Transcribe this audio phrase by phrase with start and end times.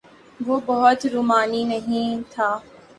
[0.39, 2.49] وہ بہت رومانی نہیں تھا۔